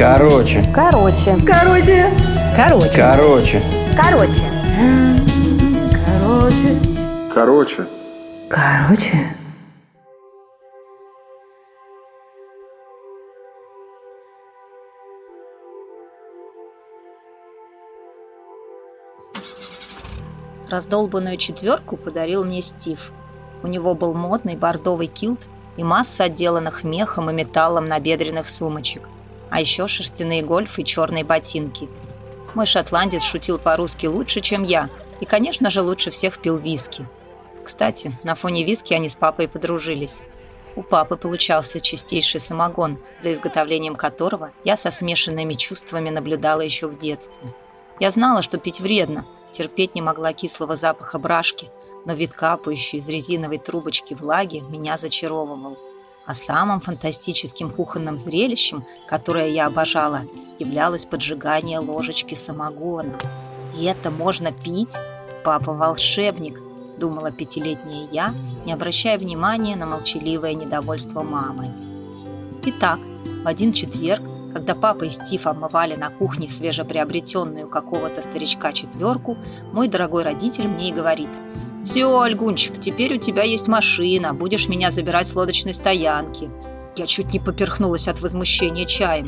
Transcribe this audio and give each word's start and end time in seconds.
Короче. 0.00 0.64
Короче. 0.74 1.36
Короче. 1.46 2.10
Короче. 2.56 2.90
Короче. 2.96 3.62
Короче. 3.94 4.40
Короче. 6.08 6.78
Короче. 7.34 7.86
Короче. 8.48 9.36
Раздолбанную 20.70 21.36
четверку 21.36 21.98
подарил 21.98 22.46
мне 22.46 22.62
Стив. 22.62 23.12
У 23.62 23.66
него 23.66 23.94
был 23.94 24.14
модный 24.14 24.56
бордовый 24.56 25.08
килт 25.08 25.40
и 25.76 25.84
масса 25.84 26.24
отделанных 26.24 26.84
мехом 26.84 27.28
и 27.28 27.34
металлом 27.34 27.84
набедренных 27.84 28.48
сумочек, 28.48 29.06
а 29.50 29.60
еще 29.60 29.88
шерстяные 29.88 30.42
гольфы 30.42 30.82
и 30.82 30.84
черные 30.84 31.24
ботинки. 31.24 31.88
Мой 32.54 32.66
шотландец 32.66 33.22
шутил 33.22 33.58
по-русски 33.58 34.06
лучше, 34.06 34.40
чем 34.40 34.62
я, 34.62 34.88
и, 35.20 35.24
конечно 35.24 35.70
же, 35.70 35.82
лучше 35.82 36.10
всех 36.10 36.38
пил 36.38 36.56
виски. 36.56 37.06
Кстати, 37.64 38.18
на 38.24 38.34
фоне 38.34 38.64
виски 38.64 38.94
они 38.94 39.08
с 39.08 39.16
папой 39.16 39.46
подружились. 39.46 40.22
У 40.76 40.82
папы 40.82 41.16
получался 41.16 41.80
чистейший 41.80 42.40
самогон, 42.40 42.98
за 43.18 43.32
изготовлением 43.32 43.96
которого 43.96 44.52
я 44.64 44.76
со 44.76 44.90
смешанными 44.90 45.54
чувствами 45.54 46.10
наблюдала 46.10 46.60
еще 46.60 46.86
в 46.86 46.96
детстве. 46.96 47.48
Я 47.98 48.10
знала, 48.10 48.42
что 48.42 48.56
пить 48.56 48.80
вредно, 48.80 49.26
терпеть 49.50 49.94
не 49.94 50.02
могла 50.02 50.32
кислого 50.32 50.76
запаха 50.76 51.18
брашки, 51.18 51.68
но 52.06 52.14
вид 52.14 52.32
капающей 52.32 52.98
из 52.98 53.08
резиновой 53.08 53.58
трубочки 53.58 54.14
влаги 54.14 54.62
меня 54.70 54.96
зачаровывал. 54.96 55.76
А 56.26 56.34
самым 56.34 56.80
фантастическим 56.80 57.70
кухонным 57.70 58.18
зрелищем, 58.18 58.84
которое 59.08 59.48
я 59.48 59.66
обожала, 59.66 60.22
являлось 60.58 61.06
поджигание 61.06 61.78
ложечки 61.78 62.34
самогона. 62.34 63.18
«И 63.76 63.84
это 63.84 64.10
можно 64.10 64.52
пить? 64.52 64.96
Папа 65.44 65.72
волшебник!»– 65.72 66.60
думала 66.98 67.30
пятилетняя 67.30 68.06
я, 68.12 68.34
не 68.66 68.72
обращая 68.72 69.18
внимания 69.18 69.76
на 69.76 69.86
молчаливое 69.86 70.54
недовольство 70.54 71.22
мамы. 71.22 71.72
Итак, 72.66 72.98
в 73.42 73.48
один 73.48 73.72
четверг, 73.72 74.22
когда 74.52 74.74
папа 74.74 75.04
и 75.04 75.10
Стив 75.10 75.46
обмывали 75.46 75.94
на 75.94 76.10
кухне 76.10 76.50
свежеприобретенную 76.50 77.68
какого-то 77.68 78.20
старичка 78.20 78.72
четверку, 78.72 79.38
мой 79.72 79.88
дорогой 79.88 80.24
родитель 80.24 80.68
мне 80.68 80.90
и 80.90 80.92
говорит– 80.92 81.30
«Все, 81.84 82.20
Альгунчик, 82.20 82.78
теперь 82.78 83.16
у 83.16 83.18
тебя 83.18 83.42
есть 83.42 83.66
машина, 83.66 84.34
будешь 84.34 84.68
меня 84.68 84.90
забирать 84.90 85.28
с 85.28 85.34
лодочной 85.34 85.74
стоянки». 85.74 86.50
Я 86.96 87.06
чуть 87.06 87.32
не 87.32 87.38
поперхнулась 87.38 88.08
от 88.08 88.20
возмущения 88.20 88.84
чаем. 88.84 89.26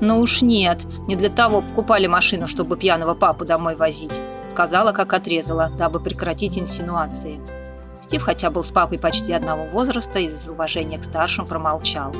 «Ну 0.00 0.20
уж 0.20 0.42
нет, 0.42 0.78
не 1.08 1.16
для 1.16 1.28
того 1.28 1.62
покупали 1.62 2.06
машину, 2.06 2.46
чтобы 2.46 2.76
пьяного 2.76 3.14
папу 3.14 3.44
домой 3.44 3.74
возить», 3.74 4.20
сказала, 4.46 4.92
как 4.92 5.12
отрезала, 5.12 5.72
дабы 5.76 5.98
прекратить 5.98 6.58
инсинуации. 6.58 7.40
Стив, 8.00 8.22
хотя 8.22 8.50
был 8.50 8.62
с 8.62 8.70
папой 8.70 8.98
почти 8.98 9.32
одного 9.32 9.64
возраста, 9.64 10.20
из 10.20 10.48
уважения 10.48 10.98
к 10.98 11.04
старшим 11.04 11.46
промолчал. 11.46 12.14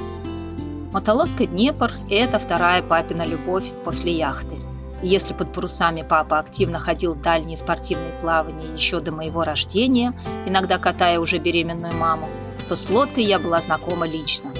Мотолодка 0.93 1.47
«Днепр»– 1.47 1.93
это 2.11 2.39
вторая 2.39 2.83
папина 2.83 3.25
любовь 3.25 3.73
после 3.85 4.13
яхты. 4.13 4.57
Если 5.03 5.33
под 5.33 5.53
парусами 5.53 6.03
папа 6.03 6.41
активно 6.41 6.79
ходил 6.79 7.15
в 7.15 7.23
дальние 7.23 7.57
спортивные 7.57 8.13
плавания 8.21 8.67
еще 8.73 9.01
до 9.01 9.13
моего 9.13 9.45
рождения, 9.45 10.13
иногда 10.47 10.79
катая 10.79 11.21
уже 11.21 11.39
беременную 11.39 11.95
маму, 11.95 12.29
то 12.69 12.75
с 12.75 12.91
лодкой 12.91 13.25
я 13.25 13.39
была 13.39 13.61
знакома 13.61 14.07
лично. 14.07 14.51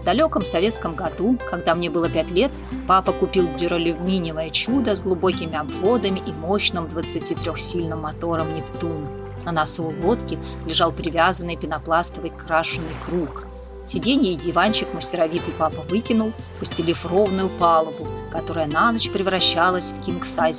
В 0.00 0.04
далеком 0.04 0.44
советском 0.44 0.94
году, 0.94 1.38
когда 1.48 1.74
мне 1.74 1.90
было 1.90 2.08
пять 2.08 2.30
лет, 2.30 2.50
папа 2.88 3.12
купил 3.12 3.48
дюралюминиевое 3.56 4.50
чудо 4.50 4.96
с 4.96 5.00
глубокими 5.00 5.56
обводами 5.56 6.20
и 6.26 6.32
мощным 6.32 6.86
23-сильным 6.86 8.00
мотором 8.00 8.52
«Нептун». 8.54 9.06
На 9.44 9.52
носу 9.52 9.92
лодки 10.02 10.38
лежал 10.66 10.90
привязанный 10.92 11.56
пенопластовый 11.56 12.30
крашеный 12.30 12.88
круг– 13.06 13.46
Сиденье 13.88 14.34
и 14.34 14.36
диванчик 14.36 14.92
мастеровитый 14.92 15.54
папа 15.56 15.80
выкинул, 15.88 16.34
постелив 16.58 17.06
ровную 17.06 17.48
палубу, 17.48 18.06
которая 18.30 18.66
на 18.66 18.92
ночь 18.92 19.10
превращалась 19.10 19.92
в 19.92 20.00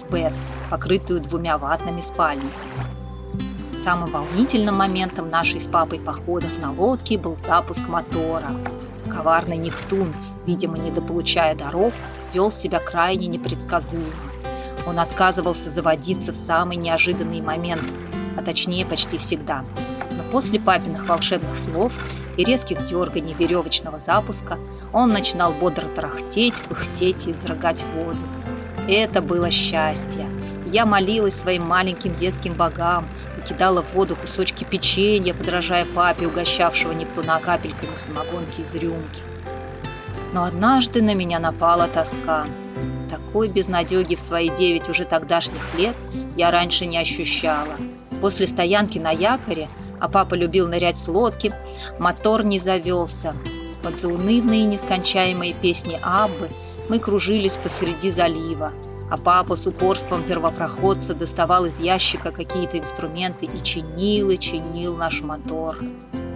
bed, 0.09 0.33
покрытую 0.69 1.21
двумя 1.21 1.57
ватными 1.57 2.01
спальниками. 2.01 2.83
Самым 3.77 4.11
волнительным 4.11 4.75
моментом 4.75 5.29
нашей 5.29 5.59
с 5.59 5.67
папой 5.67 5.99
походов 5.99 6.59
на 6.59 6.71
лодке 6.71 7.17
был 7.17 7.37
запуск 7.37 7.87
мотора. 7.87 8.51
Коварный 9.09 9.57
Нептун, 9.57 10.13
видимо, 10.45 10.77
недополучая 10.77 11.55
даров, 11.55 11.95
вел 12.33 12.51
себя 12.51 12.79
крайне 12.79 13.27
непредсказуемо. 13.27 14.13
Он 14.85 14.99
отказывался 14.99 15.69
заводиться 15.69 16.31
в 16.31 16.35
самый 16.35 16.77
неожиданный 16.77 17.41
момент, 17.41 17.83
а 18.37 18.41
точнее 18.41 18.85
почти 18.85 19.17
всегда– 19.17 19.63
После 20.31 20.59
папиных 20.59 21.07
волшебных 21.07 21.57
слов 21.57 21.93
и 22.37 22.43
резких 22.43 22.83
дерганий 22.85 23.33
веревочного 23.33 23.99
запуска 23.99 24.59
он 24.93 25.11
начинал 25.11 25.53
бодро 25.53 25.87
тарахтеть, 25.87 26.61
пыхтеть 26.63 27.27
и 27.27 27.31
изрыгать 27.31 27.83
воду. 27.95 28.19
Это 28.87 29.21
было 29.21 29.49
счастье. 29.49 30.27
Я 30.65 30.85
молилась 30.85 31.35
своим 31.35 31.63
маленьким 31.63 32.13
детским 32.13 32.53
богам, 32.53 33.07
кидала 33.47 33.81
в 33.81 33.93
воду 33.95 34.15
кусочки 34.15 34.63
печенья, 34.63 35.33
подражая 35.33 35.85
папе, 35.95 36.27
угощавшего 36.27 36.91
Нептуна 36.91 37.39
капельками 37.39 37.95
самогонки 37.95 38.61
из 38.61 38.75
рюмки. 38.75 39.21
Но 40.33 40.43
однажды 40.43 41.01
на 41.01 41.15
меня 41.15 41.39
напала 41.39 41.87
тоска. 41.87 42.45
Такой 43.09 43.47
безнадеги 43.47 44.13
в 44.13 44.19
свои 44.19 44.49
девять 44.49 44.89
уже 44.89 45.05
тогдашних 45.05 45.73
лет 45.75 45.95
я 46.37 46.51
раньше 46.51 46.85
не 46.85 46.99
ощущала. 46.99 47.75
После 48.21 48.45
стоянки 48.45 48.99
на 48.99 49.09
якоре 49.09 49.69
а 49.99 50.09
папа 50.09 50.35
любил 50.35 50.67
нырять 50.67 50.97
с 50.97 51.07
лодки, 51.07 51.53
мотор 51.97 52.43
не 52.43 52.59
завелся. 52.59 53.35
Под 53.83 53.99
заунывные 53.99 54.65
нескончаемые 54.65 55.53
песни 55.53 55.97
Аббы 56.01 56.49
мы 56.89 56.99
кружились 56.99 57.57
посреди 57.57 58.11
залива, 58.11 58.73
а 59.09 59.17
папа 59.17 59.55
с 59.55 59.65
упорством 59.67 60.23
первопроходца 60.23 61.13
доставал 61.13 61.65
из 61.65 61.79
ящика 61.79 62.31
какие-то 62.31 62.77
инструменты 62.77 63.45
и 63.45 63.63
чинил 63.63 64.29
и 64.29 64.37
чинил 64.37 64.95
наш 64.95 65.21
мотор. 65.21 65.77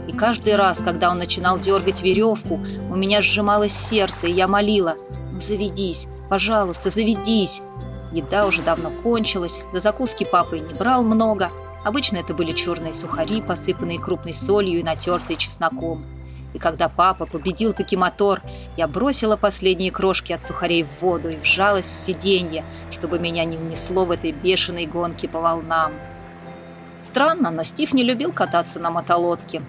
И 0.07 0.11
каждый 0.11 0.55
раз, 0.55 0.81
когда 0.81 1.09
он 1.09 1.17
начинал 1.17 1.59
дергать 1.59 2.01
веревку, 2.01 2.59
у 2.89 2.95
меня 2.95 3.21
сжималось 3.21 3.73
сердце, 3.73 4.27
и 4.27 4.33
я 4.33 4.47
молила 4.47 4.95
«Ну 5.31 5.39
заведись, 5.39 6.07
пожалуйста, 6.29 6.89
заведись!» 6.89 7.61
Еда 8.11 8.45
уже 8.45 8.61
давно 8.61 8.91
кончилась, 9.01 9.63
до 9.73 9.79
закуски 9.79 10.23
папа 10.23 10.53
и 10.55 10.59
не 10.59 10.73
брал 10.73 11.03
много– 11.03 11.49
Обычно 11.83 12.17
это 12.17 12.33
были 12.33 12.51
черные 12.51 12.93
сухари, 12.93 13.41
посыпанные 13.41 13.99
крупной 13.99 14.33
солью 14.33 14.79
и 14.79 14.83
натертые 14.83 15.37
чесноком. 15.37 16.05
И 16.53 16.59
когда 16.59 16.87
папа 16.87 17.25
победил 17.25 17.73
таки 17.73 17.97
мотор, 17.97 18.41
я 18.77 18.87
бросила 18.87 19.35
последние 19.35 19.91
крошки 19.91 20.31
от 20.33 20.41
сухарей 20.41 20.83
в 20.83 21.01
воду 21.01 21.29
и 21.29 21.35
вжалась 21.35 21.91
в 21.91 21.95
сиденье, 21.95 22.63
чтобы 22.91 23.19
меня 23.19 23.43
не 23.43 23.57
унесло 23.57 24.05
в 24.05 24.11
этой 24.11 24.31
бешеной 24.31 24.85
гонке 24.85 25.27
по 25.27 25.41
волнам. 25.41 25.93
Странно, 27.01 27.49
но 27.51 27.63
Стив 27.63 27.93
не 27.93 28.03
любил 28.03 28.31
кататься 28.31 28.79
на 28.79 28.89
мотолодке. 28.91 29.61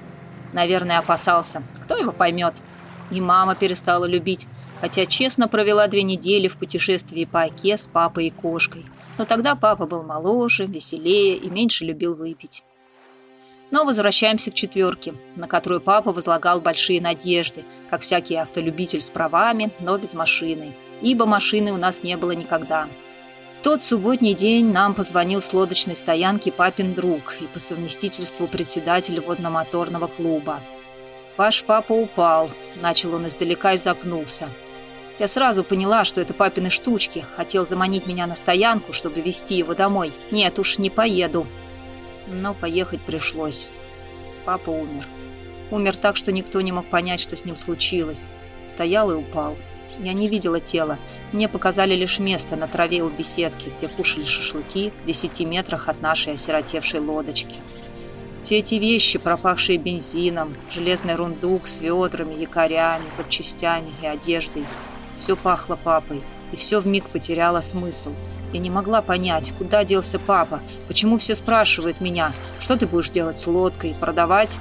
Наверное, 0.52 0.98
опасался. 0.98 1.62
Кто 1.82 1.96
его 1.96 2.12
поймет? 2.12 2.54
И 3.10 3.20
мама 3.20 3.54
перестала 3.54 4.04
любить, 4.04 4.46
хотя 4.80 5.06
честно 5.06 5.48
провела 5.48 5.86
две 5.86 6.02
недели 6.02 6.48
в 6.48 6.56
путешествии 6.56 7.24
по 7.24 7.42
оке 7.42 7.76
с 7.78 7.86
папой 7.86 8.26
и 8.26 8.30
кошкой. 8.30 8.84
Но 9.18 9.24
тогда 9.24 9.54
папа 9.54 9.86
был 9.86 10.02
моложе, 10.02 10.66
веселее 10.66 11.36
и 11.36 11.48
меньше 11.48 11.84
любил 11.84 12.14
выпить. 12.14 12.64
Но 13.70 13.84
возвращаемся 13.84 14.50
к 14.50 14.54
четверке, 14.54 15.14
на 15.36 15.48
которую 15.48 15.80
папа 15.80 16.12
возлагал 16.12 16.60
большие 16.60 17.00
надежды, 17.00 17.64
как 17.88 18.02
всякий 18.02 18.36
автолюбитель 18.36 19.00
с 19.00 19.10
правами, 19.10 19.72
но 19.80 19.96
без 19.98 20.14
машины, 20.14 20.74
ибо 21.00 21.26
машины 21.26 21.72
у 21.72 21.76
нас 21.76 22.02
не 22.02 22.16
было 22.16 22.32
никогда. 22.32 22.88
В 23.54 23.60
тот 23.60 23.82
субботний 23.82 24.34
день 24.34 24.70
нам 24.70 24.94
позвонил 24.94 25.40
с 25.40 25.52
лодочной 25.54 25.96
стоянки 25.96 26.50
папин 26.50 26.94
друг 26.94 27.36
и 27.40 27.46
по 27.46 27.58
совместительству 27.58 28.46
председатель 28.46 29.20
водномоторного 29.20 30.08
клуба. 30.08 30.60
«Ваш 31.36 31.64
папа 31.64 31.92
упал»,– 31.94 32.50
начал 32.82 33.14
он 33.14 33.26
издалека 33.26 33.72
и 33.72 33.78
запнулся– 33.78 34.48
я 35.18 35.28
сразу 35.28 35.62
поняла, 35.62 36.04
что 36.04 36.20
это 36.20 36.34
папины 36.34 36.70
штучки. 36.70 37.24
Хотел 37.36 37.66
заманить 37.66 38.06
меня 38.06 38.26
на 38.26 38.34
стоянку, 38.34 38.92
чтобы 38.92 39.20
везти 39.20 39.56
его 39.56 39.74
домой. 39.74 40.12
Нет 40.32 40.58
уж, 40.58 40.78
не 40.78 40.90
поеду. 40.90 41.46
Но 42.26 42.52
поехать 42.52 43.00
пришлось. 43.00 43.68
Папа 44.44 44.70
умер. 44.70 45.06
Умер 45.70 45.96
так, 45.96 46.16
что 46.16 46.32
никто 46.32 46.60
не 46.60 46.72
мог 46.72 46.86
понять, 46.86 47.20
что 47.20 47.36
с 47.36 47.44
ним 47.44 47.56
случилось. 47.56 48.28
Стоял 48.66 49.12
и 49.12 49.14
упал. 49.14 49.56
Я 50.00 50.12
не 50.14 50.26
видела 50.26 50.58
тела. 50.58 50.98
Мне 51.30 51.48
показали 51.48 51.94
лишь 51.94 52.18
место 52.18 52.56
на 52.56 52.66
траве 52.66 53.02
у 53.02 53.08
беседки, 53.08 53.72
где 53.76 53.86
кушали 53.86 54.24
шашлыки 54.24 54.92
в 55.02 55.06
десяти 55.06 55.44
метрах 55.44 55.88
от 55.88 56.00
нашей 56.00 56.32
осиротевшей 56.32 56.98
лодочки. 56.98 57.56
Все 58.42 58.58
эти 58.58 58.74
вещи, 58.74 59.18
пропахшие 59.20 59.78
бензином, 59.78 60.56
железный 60.70 61.14
рундук 61.14 61.68
с 61.68 61.78
ведрами, 61.78 62.34
якорями, 62.34 63.06
запчастями 63.12 63.92
и 64.02 64.06
одеждой– 64.06 64.66
Все 65.16 65.36
пахло 65.36 65.76
папой, 65.76 66.22
и 66.52 66.56
все 66.56 66.80
вмиг 66.80 67.08
потеряло 67.08 67.60
смысл. 67.60 68.12
Я 68.52 68.60
не 68.60 68.70
могла 68.70 69.02
понять, 69.02 69.52
куда 69.58 69.84
делся 69.84 70.18
папа, 70.18 70.60
почему 70.86 71.18
все 71.18 71.34
спрашивают 71.34 72.00
меня, 72.00 72.32
что 72.60 72.76
ты 72.76 72.86
будешь 72.86 73.10
делать 73.10 73.38
с 73.38 73.46
лодкой, 73.46 73.96
продавать? 73.98 74.60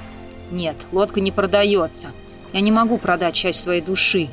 Нет, 0.51 0.77
лодка 0.91 1.21
не 1.21 1.31
продается. 1.31 2.11
Я 2.53 2.61
не 2.61 2.71
могу 2.71 2.97
продать 2.97 3.35
часть 3.35 3.61
своей 3.61 3.81
души. 3.81 4.29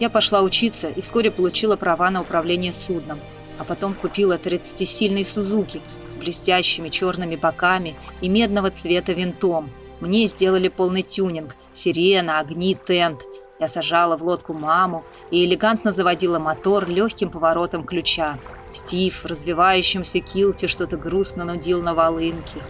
Я 0.00 0.10
пошла 0.10 0.42
учиться 0.42 0.88
и 0.88 1.00
вскоре 1.00 1.30
получила 1.30 1.76
права 1.76 2.10
на 2.10 2.20
управление 2.20 2.72
судном. 2.72 3.20
А 3.58 3.64
потом 3.64 3.94
купила 3.94 4.38
30-сильный 4.38 5.24
Сузуки 5.24 5.80
с 6.08 6.16
блестящими 6.16 6.88
черными 6.88 7.36
боками 7.36 7.94
и 8.20 8.28
медного 8.28 8.70
цвета 8.70 9.12
винтом. 9.12 9.70
Мне 10.00 10.26
сделали 10.26 10.68
полный 10.68 11.02
тюнинг, 11.02 11.54
сирена, 11.70 12.40
огни, 12.40 12.76
тент. 12.86 13.20
Я 13.62 13.68
сажала 13.68 14.16
в 14.16 14.24
лодку 14.24 14.54
маму 14.54 15.04
и 15.30 15.44
элегантно 15.44 15.92
заводила 15.92 16.40
мотор 16.40 16.88
легким 16.88 17.30
поворотом 17.30 17.84
ключа. 17.84 18.36
Стив 18.72 19.22
в 19.22 19.26
развивающемся 19.26 20.18
килте 20.18 20.66
что-то 20.66 20.96
грустно 20.96 21.44
нудил 21.44 21.80
на 21.80 21.94
волынке 21.94 22.60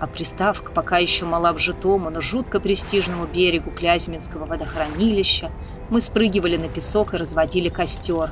а 0.00 0.08
пристав 0.08 0.60
к 0.60 0.72
пока 0.72 0.98
еще 0.98 1.24
малообжитому, 1.24 2.10
но 2.10 2.20
жутко 2.20 2.58
престижному 2.58 3.26
берегу 3.26 3.70
Клязьминского 3.70 4.44
водохранилища, 4.44 5.52
мы 5.88 6.00
спрыгивали 6.00 6.56
на 6.56 6.68
песок 6.68 7.14
и 7.14 7.16
разводили 7.16 7.68
костер. 7.68 8.30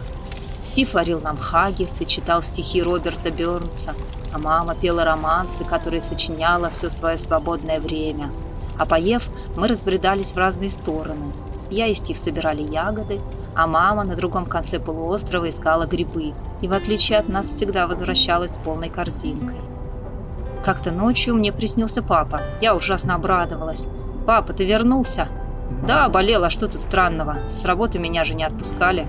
Стив 0.65 0.93
варил 0.93 1.21
нам 1.21 1.37
хаггис 1.37 2.01
и 2.01 2.07
читал 2.07 2.43
стихи 2.43 2.83
Роберта 2.83 3.31
Бернса, 3.31 3.95
а 4.35 4.39
мама 4.39 4.75
пела 4.75 5.05
романсы, 5.05 5.65
которые 5.65 6.01
сочиняла 6.01 6.69
все 6.69 6.91
свое 6.91 7.17
свободное 7.17 7.79
время. 7.79 8.31
А 8.77 8.85
поев, 8.85 9.29
мы 9.57 9.69
разбредались 9.69 10.33
в 10.33 10.39
разные 10.39 10.69
стороны. 10.69 11.33
Я 11.73 11.87
и 11.87 11.95
Стив 11.95 12.19
собирали 12.19 12.61
ягоды, 12.61 13.19
а 13.55 13.67
мама 13.67 14.05
на 14.05 14.15
другом 14.15 14.45
конце 14.45 14.79
полуострова 14.79 15.49
искала 15.49 15.87
грибы 15.87 16.35
и, 16.61 16.69
в 16.69 16.73
отличие 16.75 17.19
от 17.19 17.31
нас, 17.31 17.47
всегда 17.47 17.87
возвращалась 17.87 18.53
с 18.53 18.59
полной 18.59 18.91
корзинкой. 18.91 19.57
Как-то 20.63 20.91
ночью 20.91 21.35
мне 21.35 21.51
приснился 21.51 22.03
папа. 22.03 22.43
Я 22.61 22.77
ужасно 22.77 23.15
обрадовалась. 23.15 23.89
«Папа, 24.27 24.53
ты 24.53 24.67
вернулся?» 24.67 25.29
«Да, 25.87 26.11
болел, 26.11 26.45
а 26.45 26.51
что 26.51 26.69
тут 26.69 26.83
странного? 26.83 27.39
С 27.49 27.65
работы 27.65 27.99
меня 27.99 28.23
же 28.25 28.35
не 28.35 28.45
отпускали». 28.45 29.07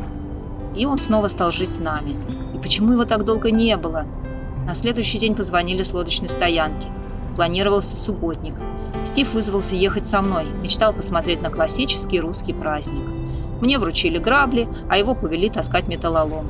И 0.74 0.86
он 0.86 0.98
снова 0.98 1.27
стал 1.27 1.51
жить 1.51 1.71
с 1.71 1.80
нами. 1.80 2.16
И 2.56 2.59
почему 2.59 2.94
его 2.94 3.04
так 3.04 3.25
долго 3.25 3.51
не 3.51 3.75
было? 3.75 4.06
На 4.66 4.74
следующий 4.74 5.19
день 5.19 5.36
позвонили 5.36 5.83
с 5.83 5.94
лодочной 5.94 6.30
стоянки. 6.30 6.88
Планировался 7.36 7.98
субботник. 7.98 8.54
Стив 9.03 9.33
вызвался 9.33 9.75
ехать 9.75 10.05
со 10.05 10.21
мной, 10.21 10.45
мечтал 10.61 10.94
посмотреть 10.94 11.41
на 11.41 11.50
классический 11.50 12.19
русский 12.19 12.53
праздник. 12.53 13.03
Мне 13.61 13.77
вручили 13.77 14.17
грабли, 14.17 14.67
а 14.89 14.97
его 14.97 15.13
повели 15.13 15.50
таскать 15.50 15.88
металлолом. 15.88 16.47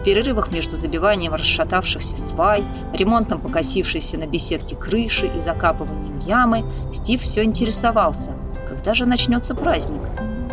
В 0.00 0.04
перерывах 0.04 0.52
между 0.52 0.76
забиванием 0.76 1.34
расшатавшихся 1.34 2.18
свай, 2.18 2.62
ремонтом 2.92 3.40
покосившейся 3.40 4.18
на 4.18 4.26
беседке 4.26 4.76
крыши 4.76 5.26
и 5.26 5.40
закапыванием 5.40 6.18
ямы, 6.18 6.64
Стив 6.92 7.20
все 7.20 7.42
интересовался, 7.42 8.32
когда 8.68 8.94
же 8.94 9.06
начнется 9.06 9.54
праздник. 9.54 10.02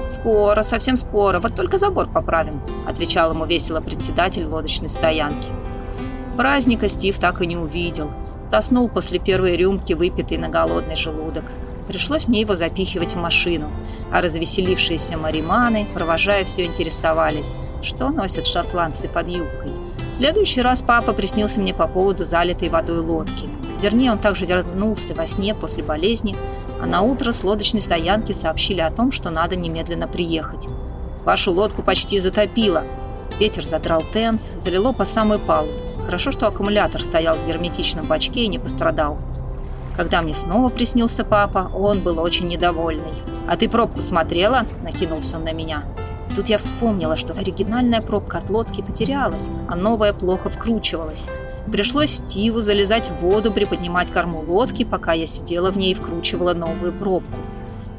«Скоро, 0.10 0.62
совсем 0.62 0.98
скоро, 0.98 1.40
вот 1.40 1.56
только 1.56 1.78
забор 1.78 2.08
поправим», 2.08 2.62
отвечал 2.86 3.34
ему 3.34 3.46
весело 3.46 3.80
председатель 3.80 4.46
лодочной 4.46 4.90
стоянки. 4.90 5.50
Праздника 6.36 6.88
Стив 6.88 7.18
так 7.20 7.42
и 7.42 7.48
не 7.48 7.58
увидел. 7.58 8.12
Заснул 8.52 8.90
после 8.90 9.18
первой 9.18 9.56
рюмки, 9.56 9.94
выпитой 9.94 10.38
на 10.38 10.50
голодный 10.50 10.98
желудок. 10.98 11.46
Пришлось 11.88 12.28
мне 12.28 12.42
его 12.42 12.54
запихивать 12.54 13.14
в 13.14 13.18
машину, 13.18 13.72
а 14.12 14.20
развеселившиеся 14.20 15.16
мариманы, 15.16 15.88
провожая 15.94 16.44
все, 16.44 16.66
интересовались, 16.66 17.56
что 17.82 18.10
носят 18.10 18.46
шотландцы 18.46 19.08
под 19.08 19.30
юбкой. 19.30 19.72
В 20.12 20.16
следующий 20.16 20.62
раз 20.62 20.82
папа 20.82 21.14
приснился 21.14 21.62
мне 21.62 21.74
по 21.74 21.88
поводу 21.88 22.26
залитой 22.26 22.68
водой 22.68 23.00
лодки. 23.00 23.48
Вернее, 23.82 24.12
он 24.12 24.18
также 24.18 24.46
вернулся 24.46 25.16
во 25.16 25.26
сне 25.28 25.56
после 25.56 25.82
болезни, 25.82 26.36
а 26.82 26.86
на 26.86 27.04
утро 27.04 27.32
с 27.32 27.46
лодочной 27.46 27.80
стоянки 27.80 28.34
сообщили 28.34 28.82
о 28.82 28.92
том, 28.92 29.14
что 29.14 29.30
надо 29.30 29.56
немедленно 29.56 30.10
приехать. 30.10 30.68
«Вашу 31.24 31.54
лодку 31.54 31.84
почти 31.84 32.20
затопило». 32.20 32.84
Ветер 33.40 33.64
задрал 33.64 34.04
тент, 34.14 34.42
залило 34.42 34.92
по 34.92 35.06
самую 35.06 35.40
палубу. 35.40 35.91
Хорошо, 36.06 36.32
что 36.32 36.48
аккумулятор 36.48 37.04
стоял 37.04 37.36
в 37.36 37.48
герметичном 37.48 38.08
бачке 38.08 38.44
и 38.44 38.48
не 38.48 38.60
пострадал. 38.60 39.18
Когда 39.96 40.22
мне 40.22 40.34
снова 40.34 40.70
приснился 40.70 41.24
папа, 41.24 41.72
он 41.74 42.00
был 42.00 42.20
очень 42.20 42.48
недовольный. 42.48 43.14
«А 43.48 43.58
ты 43.58 43.70
пробку 43.70 44.02
смотрела?»– 44.02 44.66
накинулся 44.84 45.38
он 45.38 45.44
на 45.44 45.54
меня. 45.54 45.84
Тут 46.36 46.48
я 46.48 46.58
вспомнила, 46.58 47.18
что 47.18 47.34
оригинальная 47.34 48.02
пробка 48.02 48.38
от 48.38 48.50
лодки 48.50 48.82
потерялась, 48.82 49.50
а 49.68 49.76
новая 49.76 50.14
плохо 50.14 50.50
вкручивалась. 50.50 51.30
Пришлось 51.70 52.12
Стиву 52.12 52.60
залезать 52.60 53.10
в 53.10 53.18
воду, 53.22 53.52
приподнимать 53.52 54.12
корму 54.12 54.44
лодки, 54.48 54.84
пока 54.84 55.14
я 55.14 55.28
сидела 55.28 55.72
в 55.72 55.78
ней 55.78 55.92
и 55.92 55.96
вкручивала 55.96 56.54
новую 56.54 56.94
пробку. 56.94 57.40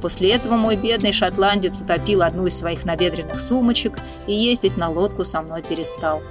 После 0.01 0.33
этого 0.33 0.57
мой 0.57 0.77
бедный 0.77 1.13
шотландец 1.13 1.81
утопил 1.81 2.23
одну 2.23 2.47
из 2.47 2.57
своих 2.57 2.85
набедренных 2.85 3.39
сумочек 3.39 3.99
и 4.27 4.33
ездить 4.33 4.77
на 4.77 4.91
лодку 4.91 5.25
со 5.25 5.43
мной 5.43 5.63
перестал. 5.63 6.23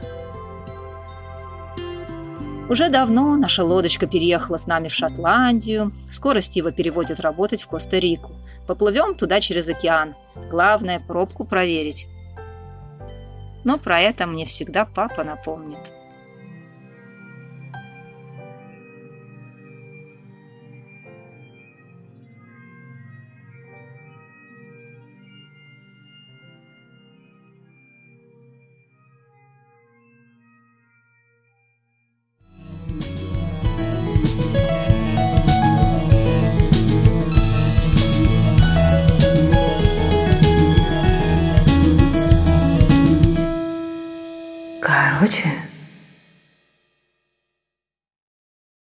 Уже 2.71 2.87
давно 2.87 3.35
наша 3.35 3.65
лодочка 3.65 4.07
переехала 4.07 4.55
с 4.55 4.65
нами 4.65 4.87
в 4.87 4.93
Шотландию. 4.93 5.91
Скоро 6.09 6.39
Стива 6.39 6.71
переводят 6.71 7.19
работать 7.19 7.61
в 7.61 7.67
Коста-Рику. 7.67 8.31
Поплывем 8.65 9.15
туда 9.15 9.41
через 9.41 9.67
океан. 9.67 10.15
Главное, 10.49 11.01
пробку 11.05 11.43
проверить. 11.43 12.07
Но 13.65 13.77
про 13.77 13.99
это 13.99 14.25
мне 14.25 14.45
всегда 14.45 14.85
папа 14.85 15.25
напомнит. 15.25 16.00